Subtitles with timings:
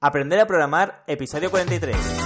[0.00, 2.25] Aprender a programar, episodio 43.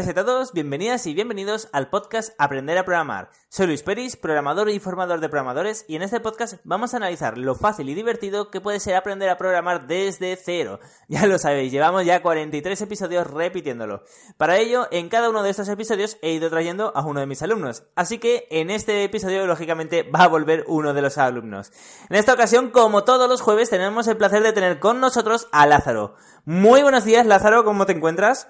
[0.00, 3.28] Hola a todos, bienvenidas y bienvenidos al podcast Aprender a Programar.
[3.50, 7.36] Soy Luis Peris, programador y formador de programadores, y en este podcast vamos a analizar
[7.36, 10.80] lo fácil y divertido que puede ser aprender a programar desde cero.
[11.08, 14.04] Ya lo sabéis, llevamos ya 43 episodios repitiéndolo.
[14.36, 17.42] Para ello, en cada uno de estos episodios he ido trayendo a uno de mis
[17.42, 21.72] alumnos, así que en este episodio, lógicamente, va a volver uno de los alumnos.
[22.08, 25.66] En esta ocasión, como todos los jueves, tenemos el placer de tener con nosotros a
[25.66, 26.14] Lázaro.
[26.52, 28.48] Muy buenos días, Lázaro, ¿cómo te encuentras?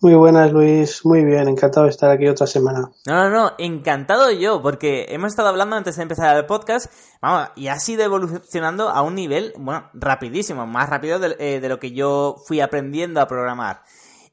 [0.00, 1.06] Muy buenas, Luis.
[1.06, 2.90] Muy bien, encantado de estar aquí otra semana.
[3.06, 7.48] No, no, no, encantado yo, porque hemos estado hablando antes de empezar el podcast, vamos,
[7.56, 11.80] y ha sido evolucionando a un nivel, bueno, rapidísimo, más rápido de, eh, de lo
[11.80, 13.84] que yo fui aprendiendo a programar.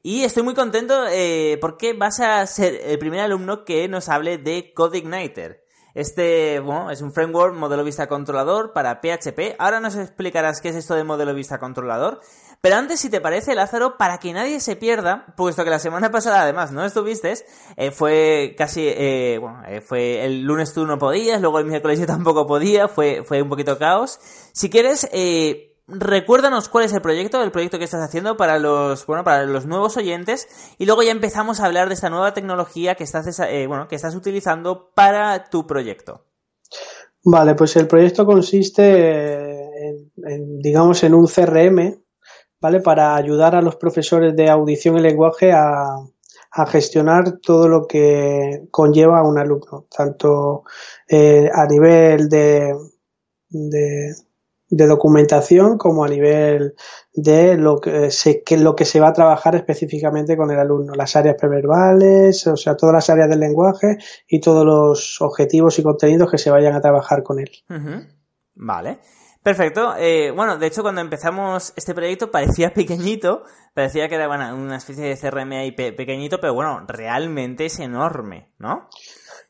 [0.02, 4.36] Y estoy muy contento eh, porque vas a ser el primer alumno que nos hable
[4.36, 5.64] de CodeIgniter.
[5.98, 9.56] Este, bueno, es un framework modelo vista controlador para PHP.
[9.58, 12.20] Ahora nos explicarás qué es esto de modelo vista controlador.
[12.60, 16.10] Pero antes, si te parece, Lázaro, para que nadie se pierda, puesto que la semana
[16.10, 17.34] pasada además no estuviste,
[17.76, 22.00] eh, fue casi, eh, bueno, eh, fue el lunes tú no podías, luego el miércoles
[22.00, 24.18] yo tampoco podía, fue, fue un poquito caos.
[24.52, 29.06] Si quieres, eh, recuérdanos cuál es el proyecto, el proyecto que estás haciendo para los,
[29.06, 32.96] bueno, para los nuevos oyentes, y luego ya empezamos a hablar de esta nueva tecnología
[32.96, 36.24] que estás, bueno, que estás utilizando para tu proyecto.
[37.24, 42.02] Vale, pues el proyecto consiste en, en digamos, en un CRM,
[42.60, 42.80] ¿vale?
[42.80, 45.96] Para ayudar a los profesores de audición y lenguaje a,
[46.50, 50.64] a gestionar todo lo que conlleva a un alumno, tanto
[51.08, 52.74] eh, a nivel de,
[53.50, 54.14] de,
[54.70, 56.74] documentación como a nivel
[57.14, 60.94] de lo que, se, que lo que se va a trabajar específicamente con el alumno,
[60.94, 65.82] las áreas preverbales, o sea, todas las áreas del lenguaje y todos los objetivos y
[65.82, 67.50] contenidos que se vayan a trabajar con él.
[68.54, 68.98] Vale.
[69.48, 69.94] Perfecto.
[69.96, 74.76] Eh, bueno, de hecho, cuando empezamos este proyecto parecía pequeñito, parecía que era bueno, una
[74.76, 78.90] especie de CRM ahí pe pequeñito, pero bueno, realmente es enorme, ¿no?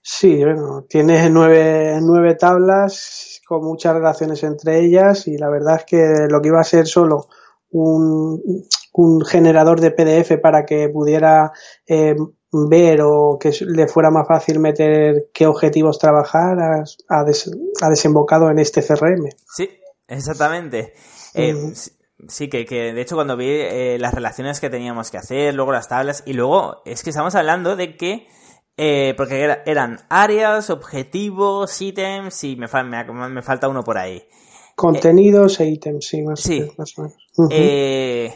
[0.01, 5.85] Sí, bueno, tiene nueve, nueve tablas con muchas relaciones entre ellas y la verdad es
[5.85, 7.27] que lo que iba a ser solo
[7.71, 8.41] un,
[8.93, 11.51] un generador de PDF para que pudiera
[11.89, 12.15] eh,
[12.53, 16.57] ver o que le fuera más fácil meter qué objetivos trabajar
[17.09, 17.51] ha, des,
[17.83, 19.29] ha desembocado en este CRM.
[19.45, 19.69] Sí,
[20.09, 20.95] exactamente.
[21.35, 21.55] Eh.
[22.27, 25.71] Sí, que, que, de hecho cuando vi eh, las relaciones que teníamos que hacer, luego
[25.71, 28.27] las tablas, y luego es que estamos hablando de que,
[28.77, 34.25] eh, porque era, eran áreas, objetivos, ítems, y me, me, me, falta uno por ahí.
[34.75, 36.69] Contenidos e ítems, sí, más, sí.
[36.77, 37.17] más o menos.
[37.37, 38.35] Uh -huh.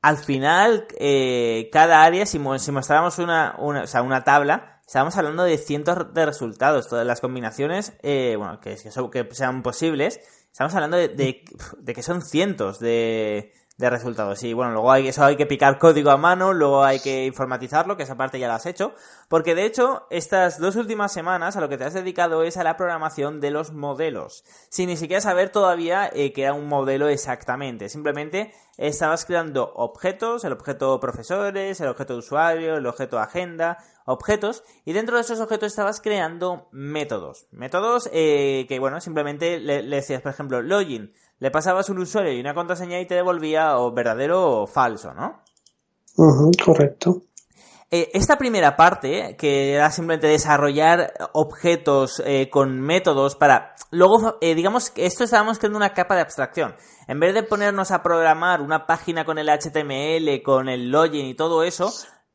[0.00, 5.14] al final, eh, cada área, si, si mostráramos una, una, o sea, una tabla, estábamos
[5.18, 6.88] hablando de cientos de resultados.
[6.88, 10.18] Todas las combinaciones, eh, bueno, que, que, sean posibles,
[10.52, 11.44] estamos hablando de, de,
[11.78, 14.42] de que son cientos de, de, resultados.
[14.42, 17.96] Y bueno, luego hay, eso hay que picar código a mano, luego hay que informatizarlo,
[17.96, 18.94] que esa parte ya la has hecho.
[19.28, 22.64] Porque de hecho, estas dos últimas semanas a lo que te has dedicado es a
[22.64, 24.44] la programación de los modelos.
[24.68, 27.88] Sin ni siquiera saber todavía eh, que era un modelo exactamente.
[27.88, 34.92] Simplemente estabas creando objetos, el objeto profesores, el objeto usuario, el objeto agenda, objetos, y
[34.92, 37.46] dentro de esos objetos estabas creando métodos.
[37.50, 42.32] Métodos eh, que, bueno, simplemente le, le, decías, por ejemplo, login, le pasabas un usuario
[42.32, 45.42] y una contraseña y te devolvía o verdadero o falso, ¿no?
[46.16, 47.22] Uh -huh, correcto.
[47.90, 53.74] Eh, esta primera parte, que era simplemente desarrollar objetos eh, con métodos para...
[53.90, 56.74] Luego, eh, digamos que esto estábamos creando una capa de abstracción.
[57.06, 61.34] En vez de ponernos a programar una página con el HTML, con el login y
[61.34, 61.90] todo eso,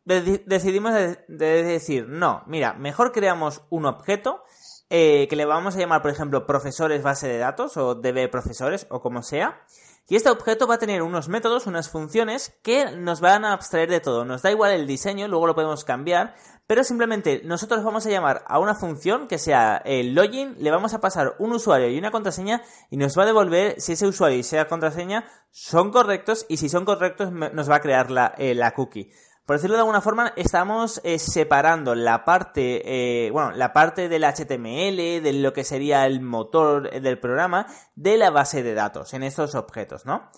[0.06, 4.42] decidimos de, de decir, no, mira, mejor creamos un objeto
[4.90, 8.86] eh, que le vamos a llamar, por ejemplo, profesores base de datos o DB profesores
[8.90, 9.66] o como sea,
[10.10, 13.90] Y este objeto va a tener unos métodos, unas funciones que nos van a abstraer
[13.90, 14.26] de todo.
[14.26, 16.36] Nos da igual el diseño, luego lo podemos cambiar,
[16.68, 20.94] pero simplemente nosotros vamos a llamar a una función que sea el login, le vamos
[20.94, 24.38] a pasar un usuario y una contraseña y nos va a devolver si ese usuario
[24.38, 28.56] y esa contraseña son correctos y si son correctos nos va a crear la, eh,
[28.56, 29.10] la cookie.
[29.46, 34.24] Por decirlo de alguna forma, estamos eh, separando la parte, eh, bueno, la parte del
[34.24, 39.24] HTML, de lo que sería el motor del programa, de la base de datos en
[39.24, 40.30] estos objetos, ¿no?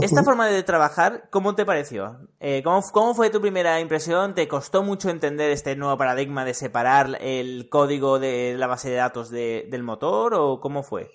[0.00, 2.18] Esta forma de trabajar, ¿cómo te pareció?
[2.40, 4.34] Eh, ¿cómo, fue tu primera impresión?
[4.34, 8.96] ¿Te costó mucho entender este nuevo paradigma de separar el código de la base de
[8.96, 11.10] datos del motor o cómo fue?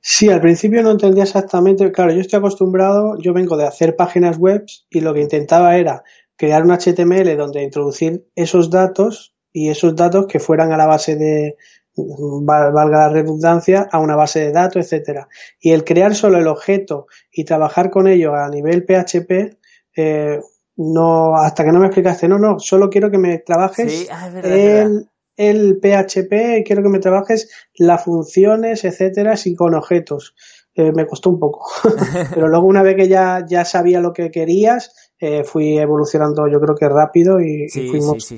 [0.00, 1.92] Sí, al principio no entendía exactamente.
[1.92, 6.02] Claro, yo estoy acostumbrado, yo vengo de hacer páginas web y lo que intentaba era
[6.36, 11.16] crear un HTML donde introducir esos datos y esos datos que fueran a la base
[11.16, 11.56] de,
[11.96, 15.28] valga la redundancia, a una base de datos, etcétera.
[15.60, 19.56] Y el crear solo el objeto y trabajar con ello a nivel PHP,
[19.96, 20.40] eh,
[20.76, 25.08] no, hasta que no me explicaste, no, no, solo quiero que me trabajes ah, el,
[25.36, 30.34] el, PHP, quiero que me trabajes las funciones, etcétera, sin con objetos.
[30.74, 31.66] Eh, me costó un poco.
[32.34, 36.60] Pero luego una vez que ya, ya sabía lo que querías, eh, fui evolucionando yo
[36.60, 38.32] creo que rápido y, fuimos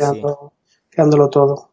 [0.90, 1.72] creándolo todo.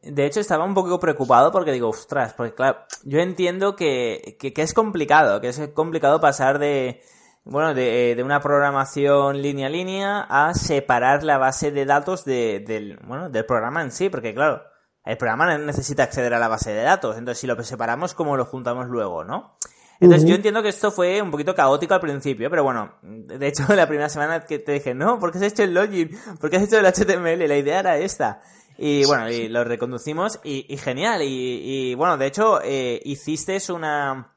[0.00, 4.62] De, hecho, estaba un poco preocupado porque digo, ostras, porque claro, yo entiendo que, que,
[4.62, 7.02] es complicado, que es complicado pasar de,
[7.44, 12.64] bueno, de, de, una programación línea a línea a separar la base de datos de,
[12.66, 14.62] del, bueno, del programa en sí, porque claro,
[15.04, 18.46] el programa necesita acceder a la base de datos, entonces si lo separamos, ¿cómo lo
[18.46, 19.56] juntamos luego, no?
[20.00, 23.64] Entonces yo entiendo que esto fue un poquito caótico al principio, pero bueno, de hecho
[23.74, 26.10] la primera semana que te dije, no, ¿por qué has hecho el login?
[26.40, 27.48] ¿Por qué has hecho el HTML?
[27.48, 28.40] La idea era esta.
[28.76, 31.22] Y bueno, y lo reconducimos y, genial.
[31.24, 34.34] Y, bueno, de hecho, eh, hiciste una...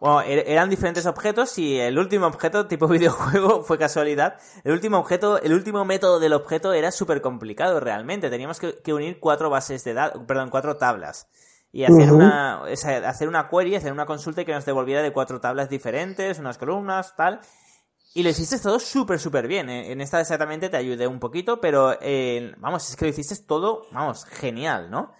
[0.00, 4.38] Bueno, er, eran diferentes objetos y el último objeto, tipo videojuego, fue casualidad.
[4.64, 8.28] El último objeto, el último método del objeto era súper complicado realmente.
[8.28, 11.28] Teníamos que, que, unir cuatro bases de datos, perdón, cuatro tablas
[11.72, 15.68] y hacer, una, hacer una query, hacer una consulta que nos devolviera de cuatro tablas
[15.68, 17.40] diferentes, unas columnas, tal.
[18.12, 19.70] Y lo hiciste todo súper, súper bien.
[19.70, 19.92] ¿eh?
[19.92, 23.86] En esta exactamente te ayudé un poquito, pero eh, vamos, es que lo hiciste todo,
[23.92, 25.12] vamos, genial, ¿no?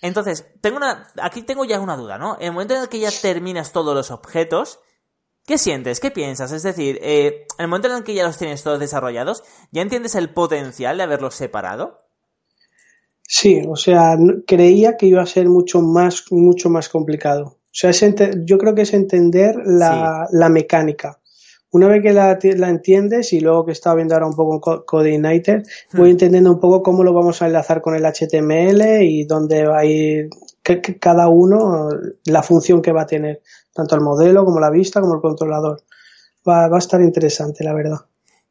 [0.00, 2.36] Entonces, tengo una, aquí tengo ya una duda, ¿no?
[2.36, 4.80] En el momento en el que ya terminas todos los objetos,
[5.44, 6.00] ¿qué sientes?
[6.00, 6.52] ¿Qué piensas?
[6.52, 9.82] Es decir, eh, en el momento en el que ya los tienes todos desarrollados, ¿ya
[9.82, 12.09] entiendes el potencial de haberlos separado?
[13.32, 17.44] Sí, o sea, creía que iba a ser mucho más, mucho más complicado.
[17.46, 21.20] O sea, yo creo que es entender la, la mecánica.
[21.70, 24.82] Una vez que la, la, entiendes y luego que estaba viendo ahora un poco en
[24.84, 25.62] Coordinator,
[25.92, 26.10] voy hmm.
[26.10, 29.84] entendiendo un poco cómo lo vamos a enlazar con el HTML y dónde va a
[29.84, 30.28] ir
[30.98, 31.88] cada uno,
[32.24, 33.42] la función que va a tener,
[33.72, 35.84] tanto el modelo como la vista como el controlador.
[36.48, 37.98] Va, va a estar interesante, la verdad.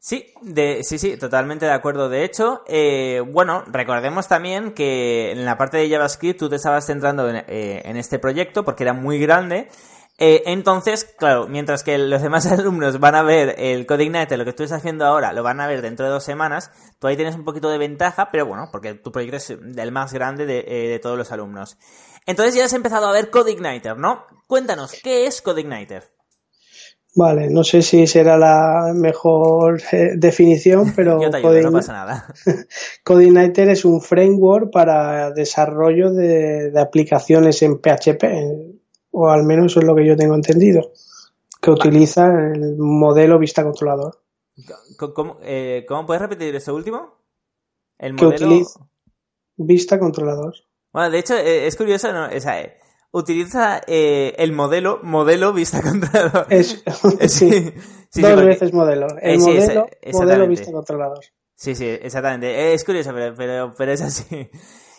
[0.02, 2.08] Sí, de, sí, sí, totalmente de acuerdo.
[2.08, 6.86] De hecho, eh, bueno, recordemos también que en la parte de JavaScript tú te estabas
[6.86, 9.68] centrando en, eh, este proyecto porque era muy grande.
[10.18, 14.54] Eh, entonces, claro, mientras que los demás alumnos van a ver el CodeIgnite, lo que
[14.54, 17.36] tú estás haciendo ahora, lo van a ver dentro de dos semanas, tú ahí tienes
[17.36, 21.00] un poquito de ventaja, pero bueno, porque tu proyecto es el más grande de, de
[21.00, 21.78] todos los alumnos.
[22.26, 24.26] Entonces ya has empezado a ver CodeIgniter, ¿no?
[24.48, 26.19] Cuéntanos, ¿qué es CodeIgniter?
[27.16, 32.34] Vale, no sé si será la mejor eh, definición, pero no pasa nada.
[33.04, 38.24] Codeigniter es un framework para desarrollo de, aplicaciones en PHP,
[39.12, 40.92] o al menos eso es lo que yo tengo entendido,
[41.62, 44.22] que utiliza el modelo vista controlador.
[44.98, 47.16] ¿Cómo, eh, puedes repetir eso último?
[47.98, 48.38] El modelo...
[48.38, 48.80] Que utiliza
[49.60, 50.56] vista controlador.
[50.92, 52.26] Bueno, de hecho, eh, es curioso, ¿no?
[52.26, 52.74] O sea,
[53.12, 56.48] utiliza eh, el modelo, modelo vista controlador.
[56.50, 56.84] Es,
[57.28, 57.74] sí,
[58.16, 59.08] dos veces modelo.
[59.22, 61.26] El eh, modelo, modelo vista controlador.
[61.56, 62.74] Sí, sí, exactamente.
[62.74, 64.50] Es curioso, pero, pero, es así.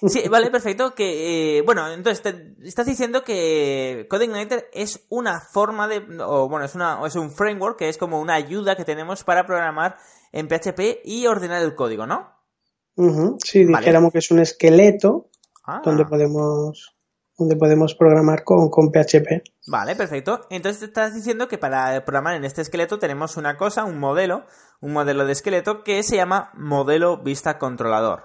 [0.07, 0.95] Sí, vale, perfecto.
[0.95, 6.67] Que, eh, bueno, entonces te, estás diciendo que CodeIgniter es una forma de, o bueno,
[6.67, 9.97] es, una, es un framework que es como una ayuda que tenemos para programar
[10.33, 12.39] en PHP y ordenar el código, ¿no?
[13.43, 15.31] Sí, dijéramos que es un esqueleto
[15.65, 15.81] ah.
[15.83, 17.00] donde podemos
[17.41, 19.43] donde podemos programar con, con, PHP.
[19.67, 20.43] Vale, perfecto.
[20.51, 24.45] Entonces te estás diciendo que para programar en este esqueleto tenemos una cosa, un modelo,
[24.81, 28.25] un modelo de esqueleto que se llama modelo vista controlador.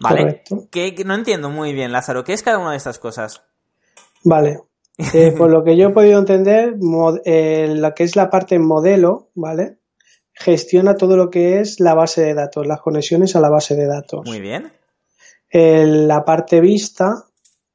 [0.00, 0.44] vale.
[0.70, 2.22] Que, no entiendo muy bien, Lázaro.
[2.22, 3.42] ¿Qué es cada una de estas cosas?
[4.24, 4.60] Vale.
[5.14, 6.76] Eh, por lo que yo he podido entender,
[7.24, 9.78] eh, lo que es la parte modelo, ¿vale?
[10.34, 13.86] Gestiona todo lo que es la base de datos, las conexiones a la base de
[13.86, 14.20] datos.
[14.26, 14.70] Muy bien.
[15.50, 17.24] la parte vista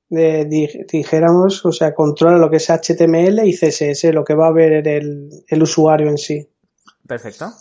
[0.09, 4.87] dijéramos, o sea, controla lo que es HTML y CSS, lo que va a ver
[4.87, 6.47] el, el usuario en sí.
[7.07, 7.51] Perfecto.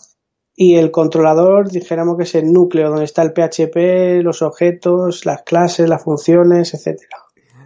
[0.55, 5.43] Y el controlador, dijéramos que es el núcleo donde está el PHP, los objetos, las
[5.43, 7.17] clases, las funciones, etcétera.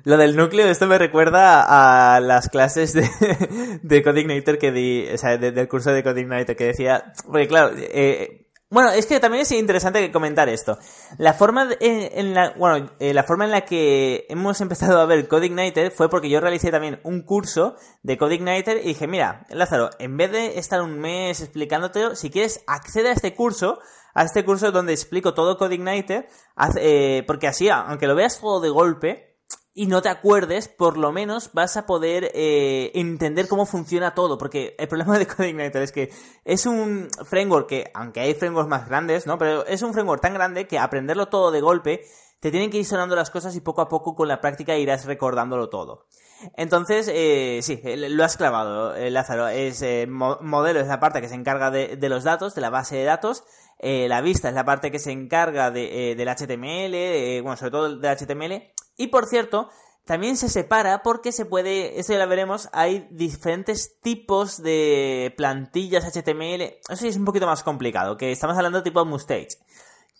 [0.03, 3.07] Lo del núcleo, esto me recuerda a las clases de,
[3.83, 7.75] de Codeigniter que di, o sea, de- del curso de Codeigniter que decía, porque claro,
[7.77, 8.40] eh,
[8.71, 10.79] bueno, es que también es interesante comentar esto.
[11.17, 15.27] La forma en, la, bueno, eh, la forma en la que hemos empezado a ver
[15.27, 20.15] Codeigniter fue porque yo realicé también un curso de Codeigniter y dije, mira, Lázaro, en
[20.15, 23.79] vez de estar un mes explicándote, si quieres accede a este curso,
[24.13, 26.29] a este curso donde explico todo Codeigniter,
[26.77, 29.30] eh, porque así, aunque lo veas todo de golpe,
[29.73, 34.37] y no te acuerdes, por lo menos vas a poder eh, entender cómo funciona todo.
[34.37, 36.11] Porque el problema de Codeigniter es que
[36.43, 39.37] es un framework que, aunque hay frameworks más grandes, ¿no?
[39.37, 42.03] Pero es un framework tan grande que aprenderlo todo de golpe,
[42.41, 45.05] te tienen que ir sonando las cosas y poco a poco con la práctica irás
[45.05, 46.07] recordándolo todo.
[46.57, 49.47] Entonces, eh, sí, eh, lo has clavado, Lázaro.
[49.47, 52.95] Es mo- modelo es la parte que se encarga de, los datos, de la base
[52.97, 53.43] de datos.
[53.79, 58.17] La vista es la parte que se encarga de, del HTML, bueno, sobre todo del
[58.17, 58.73] HTML.
[59.01, 59.69] Y por cierto,
[60.05, 66.05] también se separa porque se puede, eso ya lo veremos, hay diferentes tipos de plantillas
[66.05, 66.61] HTML.
[66.87, 69.57] Eso sí es un poquito más complicado, que estamos hablando tipo Mustache.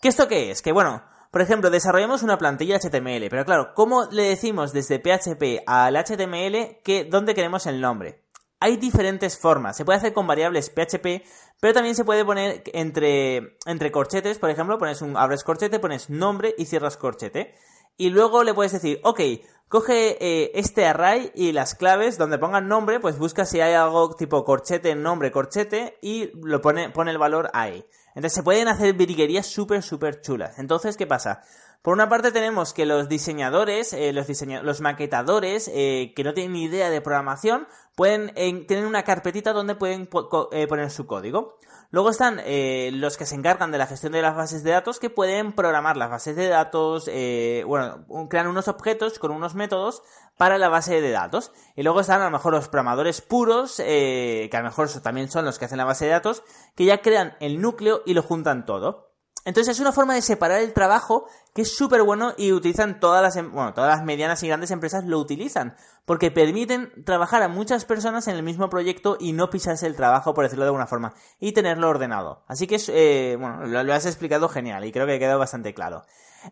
[0.00, 0.62] ¿Qué esto qué es?
[0.62, 5.62] Que bueno, por ejemplo, desarrollamos una plantilla HTML, pero claro, ¿cómo le decimos desde PHP
[5.64, 8.24] al HTML que dónde queremos el nombre?
[8.58, 9.76] Hay diferentes formas.
[9.76, 11.24] Se puede hacer con variables PHP,
[11.60, 16.10] pero también se puede poner entre, entre corchetes, por ejemplo, pones un abres corchete, pones
[16.10, 17.54] nombre y cierras corchete.
[17.96, 19.20] Y luego le puedes decir, ok,
[19.68, 24.14] coge eh, este array y las claves donde pongan nombre, pues busca si hay algo
[24.16, 27.84] tipo corchete, nombre, corchete y lo pone, pone el valor ahí.
[28.14, 30.58] Entonces se pueden hacer virguerías súper, súper chulas.
[30.58, 31.42] Entonces, ¿qué pasa?
[31.80, 36.34] Por una parte tenemos que los diseñadores, eh, los, diseña- los maquetadores, eh, que no
[36.34, 40.08] tienen ni idea de programación, pueden eh, tener una carpetita donde pueden
[40.52, 41.58] eh, poner su código.
[41.92, 44.98] Luego están eh, los que se encargan de la gestión de las bases de datos,
[44.98, 50.02] que pueden programar las bases de datos, eh, bueno, crean unos objetos con unos métodos
[50.38, 51.52] para la base de datos.
[51.76, 55.30] Y luego están a lo mejor los programadores puros, eh, que a lo mejor también
[55.30, 56.42] son los que hacen la base de datos,
[56.74, 59.11] que ya crean el núcleo y lo juntan todo.
[59.44, 63.22] Entonces es una forma de separar el trabajo que es súper bueno y utilizan todas
[63.22, 67.48] las, em- bueno, todas las medianas y grandes empresas lo utilizan porque permiten trabajar a
[67.48, 70.86] muchas personas en el mismo proyecto y no pisarse el trabajo, por decirlo de alguna
[70.86, 72.42] forma, y tenerlo ordenado.
[72.48, 76.04] Así que, eh, bueno, lo, has explicado genial y creo que ha quedado bastante claro.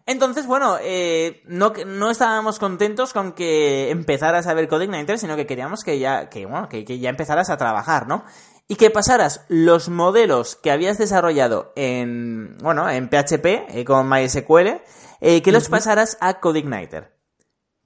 [0.07, 5.47] Entonces, bueno, eh, no, no estábamos contentos con que empezaras a ver Codeigniter, sino que
[5.47, 8.25] queríamos que ya, que, bueno, que ya empezaras a trabajar, ¿no?
[8.71, 14.81] Y que pasaras los modelos que habías desarrollado en, bueno, en PHP, eh, con MySQL,
[15.21, 17.11] eh, que los pasaras a Codeigniter.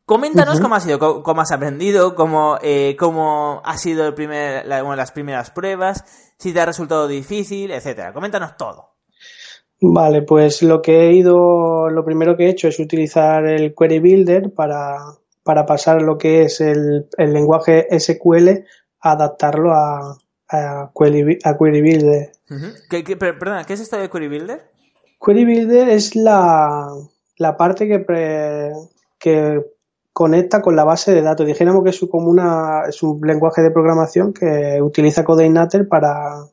[0.04, 4.66] Coméntanos cómo ha sido, cómo, cómo has aprendido, cómo, eh, cómo ha sido el primer,
[4.66, 6.04] la- bueno, las primeras pruebas,
[6.38, 8.12] si te ha resultado difícil, etcétera.
[8.12, 8.90] Coméntanos todo.
[9.80, 14.00] Vale, pues lo que he ido, lo primero que he hecho es utilizar el Query
[14.00, 14.98] Builder para,
[15.42, 18.66] para pasar lo que es el, el lenguaje SQL,
[19.00, 22.32] adaptarlo a, a, Query, a Query Builder.
[22.90, 24.70] ¿Qué- qué- per- perdona, ¿qué es esto de Query Builder?
[25.24, 26.88] Query Builder es la,
[27.38, 28.72] la parte que, pre-
[29.18, 29.64] que
[30.12, 31.46] conecta con la base de datos.
[31.46, 36.44] Dijéramos que es como una, es un lenguaje de programación que utiliza Codeinator para,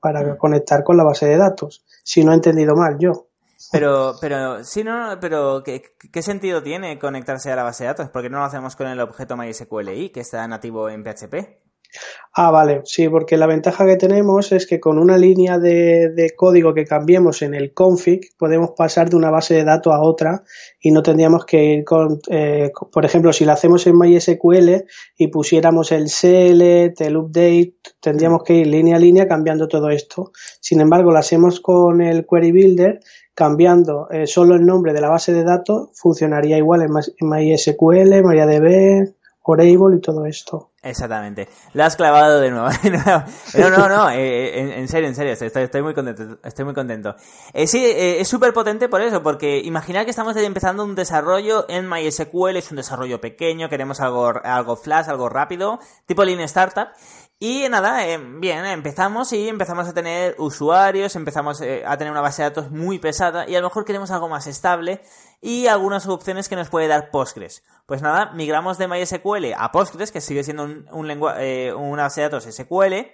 [0.00, 1.84] para conectar con la base de datos.
[2.04, 3.26] Si no he entendido mal yo.
[3.72, 5.82] Pero, pero, sí, no, no, pero ¿qué,
[6.12, 8.08] ¿qué sentido tiene conectarse a la base de datos?
[8.08, 11.34] Porque no lo hacemos con el objeto MySQLi, que está nativo en PHP.
[12.32, 16.72] Ah, vale, sí, porque la ventaja que tenemos es que con una línea de, código
[16.72, 20.44] que cambiemos en el config podemos pasar de una base de datos a otra
[20.80, 24.84] y no tendríamos que ir con, eh, por ejemplo, si lo hacemos en MySQL
[25.18, 30.30] y pusiéramos el select, el update, tendríamos que ir línea a línea cambiando todo esto.
[30.60, 33.00] Sin embargo, lo hacemos con el Query Builder
[33.34, 38.22] cambiando eh, solo el nombre de la base de datos, funcionaría igual en, en MySQL,
[38.22, 40.70] MariaDB, Oracle y todo esto.
[40.82, 41.48] Exactamente.
[41.72, 42.68] Lo has clavado de nuevo.
[43.58, 44.10] no, no, no.
[44.10, 45.32] eh, en, en serio, en serio.
[45.32, 46.38] Estoy, muy contento.
[46.42, 47.16] Estoy muy contento.
[47.52, 51.66] Eh, sí, eh, es súper potente por eso, porque imaginar que estamos empezando un desarrollo
[51.68, 56.88] en MySQL, es un desarrollo pequeño, queremos algo, algo flash, algo rápido, tipo Lean Startup.
[57.42, 62.20] Y nada, eh, bien, empezamos y empezamos a tener usuarios, empezamos eh, a tener una
[62.20, 65.00] base de datos muy pesada y a lo mejor queremos algo más estable
[65.40, 67.62] y algunas opciones que nos puede dar Postgres.
[67.86, 72.02] Pues nada, migramos de MySQL a Postgres, que sigue siendo un, un lengua- eh, una
[72.04, 73.12] base de datos SQL,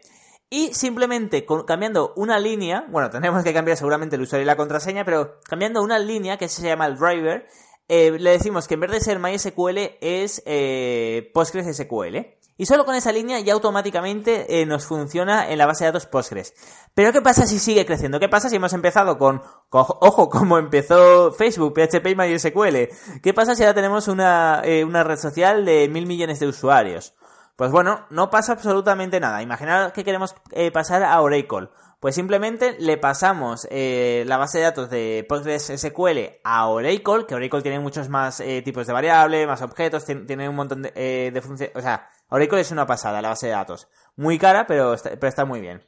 [0.50, 5.04] y simplemente cambiando una línea, bueno, tendremos que cambiar seguramente el usuario y la contraseña,
[5.04, 7.47] pero cambiando una línea que se llama el driver,
[7.88, 12.16] eh, le decimos que en vez de ser MySQL es eh, PostgreSQL.
[12.59, 16.07] Y solo con esa línea ya automáticamente eh, nos funciona en la base de datos
[16.07, 16.55] Postgres.
[16.95, 18.19] Pero ¿qué pasa si sigue creciendo?
[18.19, 23.21] ¿Qué pasa si hemos empezado con, ojo, como empezó Facebook, PHP y MySQL?
[23.23, 27.15] ¿Qué pasa si ahora tenemos una, eh, una red social de mil millones de usuarios?
[27.57, 29.43] Pues bueno, no pasa absolutamente nada.
[29.43, 31.69] Imaginad que queremos eh, pasar a Oracle.
[32.00, 37.62] Pues simplemente le pasamos eh, la base de datos de PostgreSQL a Oracle, que Oracle
[37.62, 41.75] tiene muchos más eh, tipos de variables, más objetos, tiene, un montón de, eh, funciones.
[41.75, 43.88] O sea, Oracle es una pasada la base de datos.
[44.15, 45.83] Muy cara, pero está, pero está muy bien.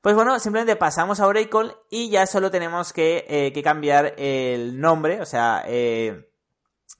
[0.00, 5.26] Pues bueno, simplemente pasamos a Oracle y ya solo tenemos que, cambiar el nombre, o
[5.26, 6.24] sea, el,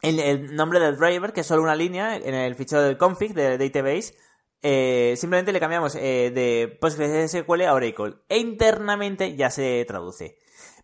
[0.03, 3.57] el, nombre del driver, que es solo una línea en el fichero del config de
[3.57, 4.15] database.
[4.63, 10.37] Eh, simplemente le cambiamos eh, de PostgreSQL a Oracle e internamente ya se traduce.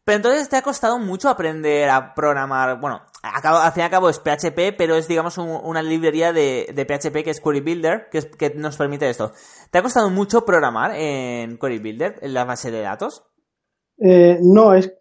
[0.02, 2.80] Pero entonces te ha costado mucho aprender a programar.
[2.80, 6.72] Bueno, al fin y al cabo es PHP, pero es, digamos, un, una librería de,
[6.74, 9.32] PHP que es Query Builder, que, nos permite esto.
[9.70, 13.24] ¿Te ha costado mucho programar en Query Builder, en la base de datos?
[13.98, 14.94] Eh, no, es,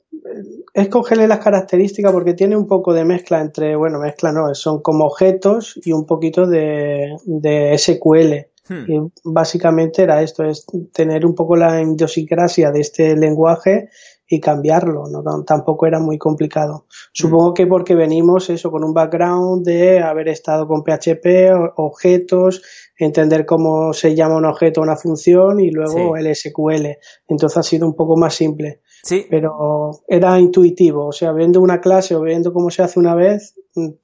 [0.74, 4.82] es cogerle las características porque tiene un poco de mezcla entre, bueno, mezcla no, son
[4.82, 8.55] como objetos y un poquito de SQL.
[8.68, 8.92] Hmm.
[8.92, 13.90] Y básicamente era esto, es tener un poco la idiosincrasia de este lenguaje
[14.28, 15.44] y cambiarlo, ¿no?
[15.44, 16.88] tampoco era muy complicado.
[17.14, 22.64] Supongo que porque venimos eso con un background de haber estado con PHP, objetos,
[22.98, 26.26] entender cómo se llama un objeto una función y luego sí.
[26.26, 26.98] el SQL.
[27.28, 28.82] Entonces ha sido un poco más simple.
[29.04, 29.28] Sí.
[29.30, 33.54] Pero era intuitivo, o sea, viendo una clase o viendo cómo se hace una vez,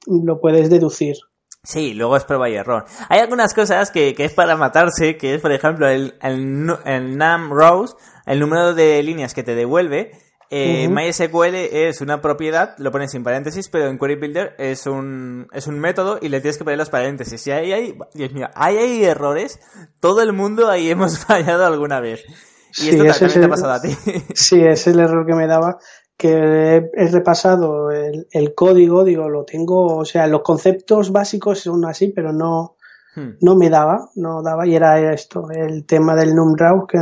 [0.06, 1.16] lo puedes deducir.
[1.64, 2.86] Sí, luego es prueba y error.
[3.08, 7.16] Hay algunas cosas que, que es para matarse, que es, por ejemplo, el, el, el
[7.16, 10.10] num rows, el número de líneas que te devuelve.
[10.50, 11.06] Eh, uh -huh.
[11.06, 15.68] MySQL es una propiedad, lo pones sin paréntesis, pero en Query Builder es un, es
[15.68, 17.46] un método y le tienes que poner los paréntesis.
[17.46, 19.60] Y ahí hay, Dios mío, ahí hay errores.
[20.00, 22.24] Todo el mundo ahí hemos fallado alguna vez.
[22.72, 23.96] Y sí, esto también es te ha pasado a ti.
[24.34, 25.78] Sí, es el error que me daba
[26.22, 31.84] que he repasado el, el, código, digo, lo tengo, o sea, los conceptos básicos son
[31.84, 32.76] así, pero no,
[33.16, 33.38] hmm.
[33.40, 36.98] no me daba, no daba, y era esto, el tema del numRaw, que,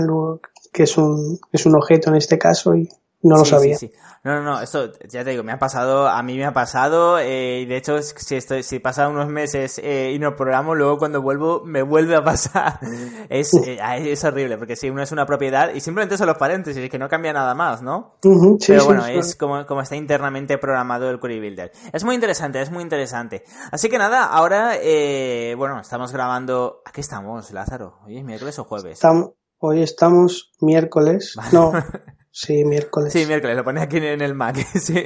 [0.73, 2.89] que es un, es un objeto en este caso, y
[3.23, 3.77] no lo sabía.
[3.77, 3.95] Sí, sí.
[4.23, 7.18] No, no, no, esto ya te digo, me ha pasado, a mí me ha pasado,
[7.18, 10.99] eh, y de hecho, si estoy, si pasa unos meses eh, y no programo, luego
[10.99, 12.81] cuando vuelvo, me vuelve a pasar.
[13.31, 13.79] es, eh,
[14.12, 17.09] es horrible, porque si uno es una propiedad, y simplemente son los paréntesis, que no
[17.09, 18.16] cambia nada más, ¿no?
[18.25, 19.12] Uh -huh, sí, Pero bueno, sí.
[19.12, 21.73] es como, como está internamente programado el Query Builder.
[21.92, 23.44] Es muy interesante, es muy interesante.
[23.71, 28.64] Así que nada, ahora, eh, bueno, estamos grabando, aquí estamos, Lázaro, hoy es miércoles o
[28.64, 28.94] jueves.
[28.94, 31.51] Estamos, hoy estamos miércoles, vale.
[31.53, 31.73] no.
[32.33, 33.12] Sí, miércoles.
[33.12, 34.57] Sí, miércoles, lo pone aquí en el Mac.
[34.75, 35.05] sí.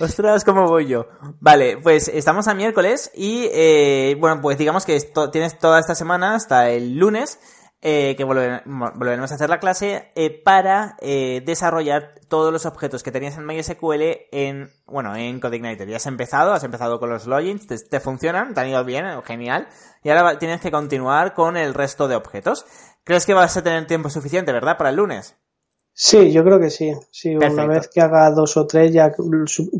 [0.00, 1.08] Ostras, ¿cómo voy yo?
[1.40, 5.94] Vale, pues estamos a miércoles y, eh, bueno, pues digamos que esto, tienes toda esta
[5.94, 7.40] semana hasta el lunes
[7.80, 13.04] eh, que volver, volveremos a hacer la clase eh, para eh, desarrollar todos los objetos
[13.04, 15.88] que tenías en MySQL en, bueno, en CodeIgniter.
[15.88, 19.06] Ya has empezado, has empezado con los logins, te, te funcionan, te han ido bien,
[19.22, 19.68] genial.
[20.02, 22.66] Y ahora tienes que continuar con el resto de objetos.
[23.04, 25.36] ¿Crees que vas a tener tiempo suficiente, verdad, para el lunes?
[26.00, 26.92] Sí, yo creo que sí.
[27.10, 27.54] Sí, Perfecto.
[27.64, 29.12] una vez que haga dos o tres ya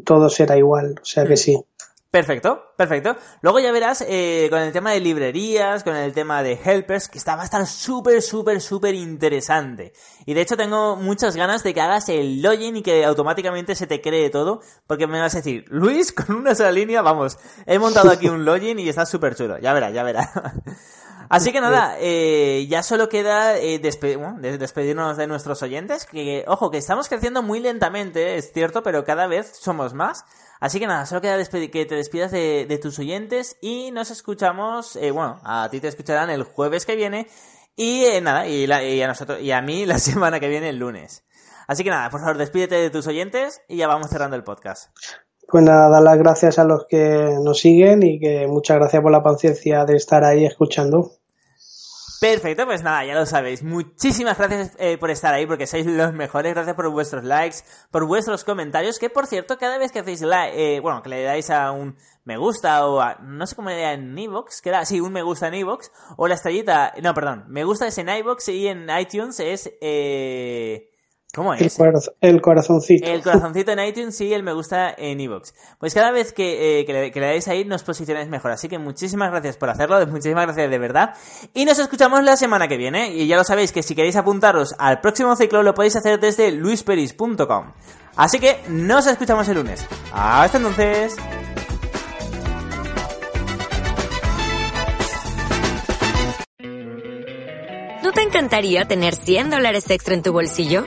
[0.04, 1.36] todo será igual, o sea que Hmm.
[1.36, 1.64] sí.
[2.10, 3.16] Perfecto, perfecto.
[3.42, 7.18] Luego ya verás eh, con el tema de librerías, con el tema de helpers, que
[7.18, 9.92] está, va a estar súper, súper, súper interesante.
[10.24, 13.86] Y de hecho tengo muchas ganas de que hagas el login y que automáticamente se
[13.86, 17.78] te cree todo, porque me vas a decir, Luis, con una sola línea, vamos, he
[17.78, 19.58] montado aquí un login y está súper chulo.
[19.58, 20.30] Ya verás, ya verás.
[21.28, 26.44] Así que nada, eh, ya solo queda eh, despe bueno, despedirnos de nuestros oyentes, que
[26.46, 30.24] ojo, que estamos creciendo muy lentamente, es cierto, pero cada vez somos más.
[30.60, 34.96] Así que nada, solo queda que te despidas de, de, tus oyentes y nos escuchamos,
[34.96, 37.28] eh, bueno, a ti te escucharán el jueves que viene
[37.76, 40.70] y eh, nada, y, la, y, a nosotros y a mí la semana que viene
[40.70, 41.24] el lunes.
[41.68, 44.90] Así que nada, por favor, despídete de tus oyentes y ya vamos cerrando el podcast.
[45.50, 49.10] Pues nada, dar las gracias a los que nos siguen y que muchas gracias por
[49.10, 51.12] la paciencia de estar ahí escuchando.
[52.20, 53.62] Perfecto, pues nada, ya lo sabéis.
[53.62, 56.52] Muchísimas gracias eh, por estar ahí, porque sois los mejores.
[56.52, 57.58] Gracias por vuestros likes,
[57.90, 58.98] por vuestros comentarios.
[58.98, 61.96] Que por cierto, cada vez que hacéis like, eh, bueno, que le dais a un
[62.24, 65.14] me gusta o a, no sé cómo le da en iVoox, que era, sí, un
[65.14, 68.68] me gusta en iVoox, o la estrellita, no, perdón, me gusta es en iVoox y
[68.68, 70.87] en iTunes es, eh,
[71.34, 71.78] ¿Cómo es?
[72.20, 73.06] El, corazoncito.
[73.06, 75.52] El corazoncito en iTunes sí, el me gusta en iVoox.
[75.78, 78.50] Pues cada vez eh, que, le, que, le, dais ahí nos posicionáis mejor.
[78.50, 81.14] Así que muchísimas gracias por hacerlo, muchísimas gracias de verdad.
[81.52, 83.12] Y nos escuchamos la semana que viene.
[83.12, 86.50] Y ya lo sabéis que si queréis apuntaros al próximo ciclo lo podéis hacer desde
[86.50, 87.72] luisperis.com.
[88.16, 89.86] Así que nos escuchamos el lunes.
[90.12, 91.14] Hasta entonces.
[98.02, 100.86] ¿No te encantaría tener 100 dólares extra en tu bolsillo?